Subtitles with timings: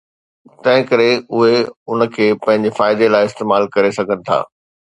[0.63, 1.09] تنهن ڪري
[1.41, 1.59] اهي
[1.91, 4.41] ان کي پنهنجي فائدي لاء استعمال ڪري سگهن ٿا.